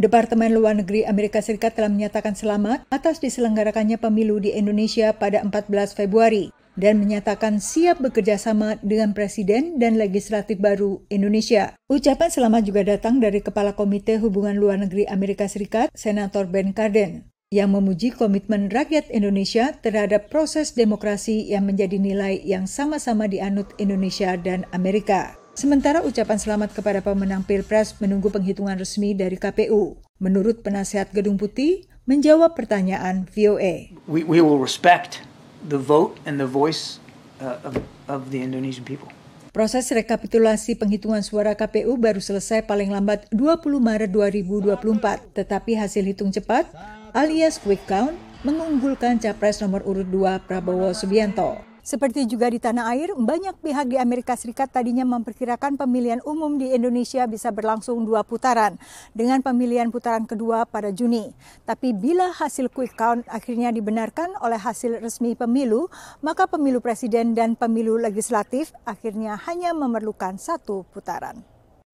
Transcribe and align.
Departemen 0.00 0.56
Luar 0.56 0.72
Negeri 0.72 1.04
Amerika 1.04 1.44
Serikat 1.44 1.76
telah 1.76 1.92
menyatakan 1.92 2.32
selamat 2.32 2.88
atas 2.88 3.20
diselenggarakannya 3.20 4.00
pemilu 4.00 4.40
di 4.40 4.56
Indonesia 4.56 5.12
pada 5.12 5.44
14 5.44 5.68
Februari 5.92 6.48
dan 6.80 6.96
menyatakan 6.96 7.60
siap 7.60 8.00
bekerja 8.00 8.40
sama 8.40 8.80
dengan 8.80 9.12
Presiden 9.12 9.76
dan 9.76 10.00
Legislatif 10.00 10.56
baru 10.56 11.04
Indonesia. 11.12 11.76
Ucapan 11.92 12.32
selamat 12.32 12.62
juga 12.64 12.82
datang 12.88 13.20
dari 13.20 13.44
Kepala 13.44 13.76
Komite 13.76 14.16
Hubungan 14.16 14.56
Luar 14.56 14.80
Negeri 14.80 15.04
Amerika 15.04 15.44
Serikat, 15.44 15.92
Senator 15.92 16.48
Ben 16.48 16.72
Cardin, 16.72 17.28
yang 17.52 17.76
memuji 17.76 18.16
komitmen 18.16 18.72
rakyat 18.72 19.12
Indonesia 19.12 19.76
terhadap 19.84 20.32
proses 20.32 20.72
demokrasi 20.72 21.52
yang 21.52 21.68
menjadi 21.68 22.00
nilai 22.00 22.40
yang 22.40 22.64
sama-sama 22.64 23.28
dianut 23.28 23.68
Indonesia 23.76 24.40
dan 24.40 24.64
Amerika. 24.72 25.41
Sementara 25.52 26.00
ucapan 26.00 26.40
selamat 26.40 26.72
kepada 26.72 27.04
pemenang 27.04 27.44
Pilpres 27.44 27.92
menunggu 28.00 28.32
penghitungan 28.32 28.72
resmi 28.72 29.12
dari 29.12 29.36
KPU. 29.36 30.00
Menurut 30.16 30.64
penasihat 30.64 31.12
Gedung 31.12 31.36
Putih, 31.36 31.84
menjawab 32.08 32.56
pertanyaan 32.56 33.28
VOA. 33.28 33.92
We, 34.08 34.24
we 34.24 34.40
will 34.40 34.56
respect 34.56 35.20
the 35.60 35.76
vote 35.76 36.16
and 36.24 36.40
the 36.40 36.48
voice 36.48 37.04
uh, 37.36 37.60
of, 37.68 37.84
of 38.08 38.20
the 38.32 38.40
Indonesian 38.40 38.88
people. 38.88 39.12
Proses 39.52 39.84
rekapitulasi 39.92 40.80
penghitungan 40.80 41.20
suara 41.20 41.52
KPU 41.52 42.00
baru 42.00 42.24
selesai 42.24 42.64
paling 42.64 42.88
lambat 42.88 43.28
20 43.28 43.60
Maret 43.76 44.08
2024, 44.08 45.36
tetapi 45.36 45.76
hasil 45.76 46.08
hitung 46.08 46.32
cepat 46.32 46.64
alias 47.12 47.60
quick 47.60 47.84
count 47.84 48.16
mengunggulkan 48.40 49.20
capres 49.20 49.60
nomor 49.60 49.84
urut 49.84 50.08
2 50.08 50.48
Prabowo 50.48 50.96
Subianto. 50.96 51.71
Seperti 51.82 52.30
juga 52.30 52.46
di 52.46 52.62
tanah 52.62 52.94
air, 52.94 53.10
banyak 53.10 53.58
pihak 53.58 53.90
di 53.90 53.98
Amerika 53.98 54.38
Serikat 54.38 54.70
tadinya 54.70 55.02
memperkirakan 55.02 55.74
pemilihan 55.74 56.22
umum 56.22 56.54
di 56.54 56.70
Indonesia 56.70 57.26
bisa 57.26 57.50
berlangsung 57.50 58.06
dua 58.06 58.22
putaran, 58.22 58.78
dengan 59.18 59.42
pemilihan 59.42 59.90
putaran 59.90 60.22
kedua 60.22 60.62
pada 60.62 60.94
Juni. 60.94 61.34
Tapi 61.66 61.90
bila 61.90 62.30
hasil 62.30 62.70
quick 62.70 62.94
count 62.94 63.26
akhirnya 63.26 63.74
dibenarkan 63.74 64.38
oleh 64.38 64.62
hasil 64.62 65.02
resmi 65.02 65.34
pemilu, 65.34 65.90
maka 66.22 66.46
pemilu 66.46 66.78
presiden 66.78 67.34
dan 67.34 67.58
pemilu 67.58 67.98
legislatif 67.98 68.70
akhirnya 68.86 69.34
hanya 69.50 69.74
memerlukan 69.74 70.38
satu 70.38 70.86
putaran. 70.94 71.42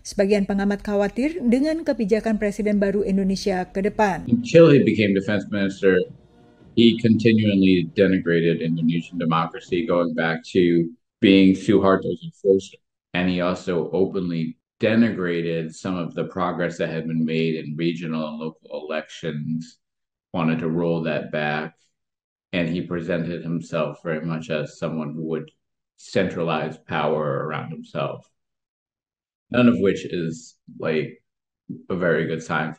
Sebagian 0.00 0.48
pengamat 0.48 0.80
khawatir 0.80 1.40
dengan 1.44 1.80
kebijakan 1.84 2.36
Presiden 2.36 2.76
baru 2.80 3.04
Indonesia 3.04 3.68
ke 3.68 3.84
depan. 3.84 4.28
Until 4.28 4.68
he 4.72 4.80
became 4.80 5.12
defense 5.12 5.48
minister, 5.48 5.96
he 6.74 6.98
continually 7.00 7.90
denigrated 7.94 8.60
Indonesian 8.60 9.18
democracy, 9.18 9.86
going 9.86 10.14
back 10.14 10.44
to 10.46 10.90
being 11.20 11.54
Suharto's 11.54 12.22
enforcer. 12.24 12.76
And 13.14 13.30
he 13.30 13.40
also 13.40 13.90
openly 13.92 14.58
denigrated 14.80 15.72
some 15.72 15.96
of 15.96 16.14
the 16.14 16.24
progress 16.24 16.78
that 16.78 16.90
had 16.90 17.06
been 17.06 17.24
made 17.24 17.54
in 17.54 17.76
regional 17.76 18.26
and 18.28 18.38
local 18.38 18.86
elections, 18.86 19.78
wanted 20.32 20.58
to 20.58 20.68
roll 20.68 21.02
that 21.02 21.30
back. 21.30 21.74
And 22.52 22.68
he 22.68 22.82
presented 22.82 23.42
himself 23.42 24.02
very 24.02 24.24
much 24.24 24.50
as 24.50 24.78
someone 24.78 25.14
who 25.14 25.24
would 25.28 25.50
centralize 25.96 26.76
power 26.76 27.46
around 27.46 27.70
himself. 27.70 28.28
None 29.50 29.68
of 29.68 29.78
which 29.78 30.04
is 30.04 30.56
like 30.78 31.22
a 31.88 31.96
very 31.96 32.26
good 32.26 32.42
sign 32.42 32.74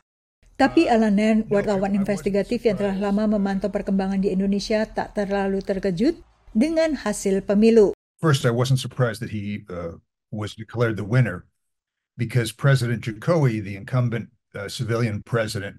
Tapi 0.56 0.88
Alan 0.88 1.20
Nairn, 1.20 1.44
wartawan 1.52 1.92
investigatif 1.92 2.64
yang 2.64 2.80
telah 2.80 2.96
lama 2.96 3.36
memantau 3.36 3.68
perkembangan 3.68 4.24
di 4.24 4.32
Indonesia, 4.32 4.88
tak 4.88 5.12
terlalu 5.12 5.60
terkejut 5.60 6.16
dengan 6.56 6.96
hasil 6.96 7.44
pemilu. 7.44 7.92
First, 8.24 8.48
I 8.48 8.52
wasn't 8.56 8.80
surprised 8.80 9.20
that 9.20 9.36
he 9.36 9.68
uh, 9.68 10.00
was 10.32 10.56
declared 10.56 10.96
the 10.96 11.04
winner 11.04 11.44
because 12.16 12.56
President 12.56 13.04
Jokowi, 13.04 13.60
the 13.60 13.76
incumbent 13.76 14.32
uh, 14.56 14.72
civilian 14.72 15.20
president, 15.20 15.76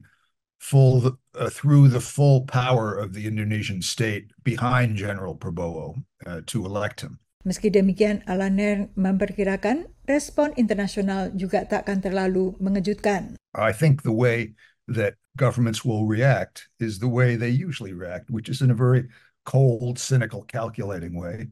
full 0.61 1.17
uh, 1.33 1.49
through 1.49 1.89
the 1.89 2.01
full 2.01 2.45
power 2.45 2.93
of 2.93 3.17
the 3.17 3.25
Indonesian 3.25 3.81
state 3.81 4.29
behind 4.45 4.93
General 4.93 5.33
Prabowo 5.33 6.05
uh, 6.29 6.45
to 6.45 6.65
elect 6.65 7.01
him. 7.01 7.17
Meski 7.45 7.69
demikian, 7.71 8.25
Alan 8.25 8.57
Nairn 8.59 8.91
memperkirakan 8.97 9.87
respon 10.09 10.51
internasional 10.57 11.31
juga 11.31 11.63
tak 11.63 11.85
akan 11.85 12.03
terlalu 12.03 12.51
mengejutkan. 12.59 13.39
I 13.55 13.71
think 13.71 14.01
the 14.01 14.11
way 14.11 14.57
that 14.91 15.15
governments 15.37 15.85
will 15.85 16.03
react 16.03 16.67
is 16.81 16.99
the 16.99 17.07
way 17.07 17.39
they 17.39 17.53
usually 17.53 17.93
react, 17.93 18.27
which 18.27 18.49
is 18.49 18.59
in 18.59 18.73
a 18.73 18.75
very 18.75 19.07
cold, 19.45 19.95
cynical, 19.95 20.43
calculating 20.43 21.15
way. 21.15 21.47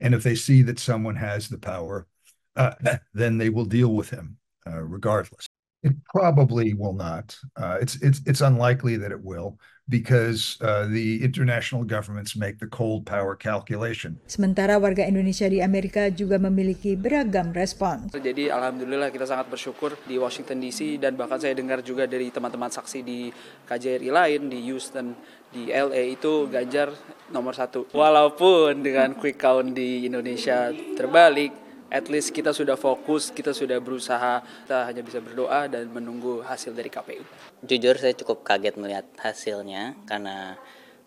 And 0.00 0.18
if 0.18 0.26
they 0.26 0.34
see 0.34 0.62
that 0.66 0.82
someone 0.82 1.16
has 1.16 1.48
the 1.48 1.62
power, 1.62 2.10
uh, 2.56 2.74
then 3.14 3.38
they 3.38 3.48
will 3.48 3.68
deal 3.68 3.94
with 3.94 4.10
him 4.10 4.38
uh, 4.66 4.82
regardless. 4.82 5.46
It 5.86 5.94
probably 6.10 6.74
will 6.74 6.98
not. 6.98 7.38
Uh, 7.54 7.78
it's 7.78 7.94
it's 8.02 8.18
it's 8.26 8.42
unlikely 8.42 8.98
that 8.98 9.14
it 9.14 9.22
will 9.22 9.54
because 9.86 10.58
uh, 10.66 10.90
the 10.90 11.22
international 11.22 11.86
governments 11.86 12.34
make 12.34 12.58
the 12.58 12.66
cold 12.66 13.06
power 13.06 13.38
calculation. 13.38 14.18
Sementara 14.26 14.82
warga 14.82 15.06
Indonesia 15.06 15.46
di 15.46 15.62
Amerika 15.62 16.10
juga 16.10 16.42
memiliki 16.42 16.98
beragam 16.98 17.54
respon. 17.54 18.10
Jadi 18.10 18.50
alhamdulillah 18.50 19.14
kita 19.14 19.30
sangat 19.30 19.46
bersyukur 19.46 19.94
di 20.10 20.18
Washington 20.18 20.58
DC 20.58 20.98
dan 20.98 21.14
bahkan 21.14 21.38
saya 21.38 21.54
dengar 21.54 21.86
juga 21.86 22.10
dari 22.10 22.34
teman-teman 22.34 22.74
saksi 22.74 22.98
di 23.06 23.30
KJRI 23.70 24.10
lain 24.10 24.50
di 24.50 24.58
Houston, 24.66 25.14
di 25.54 25.70
LA 25.70 26.18
itu 26.18 26.50
Ganjar 26.50 26.90
nomor 27.30 27.54
satu. 27.54 27.86
Walaupun 27.94 28.82
dengan 28.82 29.14
quick 29.14 29.38
count 29.38 29.70
di 29.70 30.10
Indonesia 30.10 30.74
terbalik, 30.98 31.65
at 31.90 32.06
least 32.10 32.34
kita 32.34 32.50
sudah 32.50 32.74
fokus, 32.74 33.30
kita 33.30 33.54
sudah 33.54 33.78
berusaha, 33.78 34.42
kita 34.42 34.78
hanya 34.90 35.02
bisa 35.02 35.22
berdoa 35.22 35.70
dan 35.70 35.86
menunggu 35.90 36.42
hasil 36.42 36.74
dari 36.74 36.90
KPU. 36.90 37.22
Jujur 37.62 37.94
saya 37.98 38.14
cukup 38.14 38.42
kaget 38.42 38.74
melihat 38.78 39.06
hasilnya 39.20 39.94
karena 40.06 40.58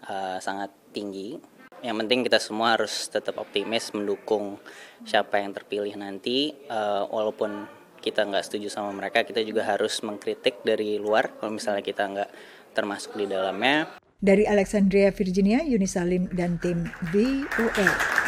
uh, 0.08 0.38
sangat 0.40 0.72
tinggi. 0.96 1.40
Yang 1.80 1.96
penting 2.04 2.20
kita 2.28 2.40
semua 2.44 2.76
harus 2.76 3.08
tetap 3.08 3.40
optimis 3.40 3.96
mendukung 3.96 4.60
siapa 5.08 5.40
yang 5.40 5.56
terpilih 5.56 5.96
nanti, 5.96 6.52
uh, 6.68 7.08
walaupun 7.08 7.68
kita 8.00 8.28
nggak 8.28 8.44
setuju 8.48 8.68
sama 8.72 8.92
mereka, 8.96 9.24
kita 9.24 9.44
juga 9.44 9.64
harus 9.64 10.00
mengkritik 10.04 10.64
dari 10.64 11.00
luar 11.00 11.36
kalau 11.40 11.56
misalnya 11.56 11.84
kita 11.84 12.04
nggak 12.08 12.30
termasuk 12.76 13.16
di 13.16 13.28
dalamnya. 13.28 14.00
Dari 14.20 14.44
Alexandria, 14.44 15.16
Virginia, 15.16 15.64
Yunisalim 15.64 16.28
dan 16.36 16.60
tim 16.60 16.92
VOA. 17.16 18.19